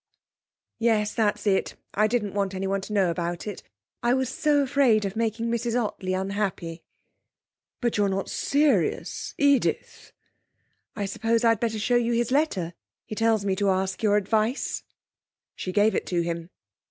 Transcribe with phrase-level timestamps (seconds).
[0.79, 3.61] 'Yes, that's it; I didn't want anyone to know about it.
[4.01, 6.81] I'm so afraid of making Mrs Ottley unhappy.'
[7.81, 10.11] 'But you're not serious, Edith?'
[10.95, 12.73] 'I suppose I'd better show you his letter.
[13.05, 14.81] He tells me to ask your advice.'
[15.55, 16.49] She gave it to him.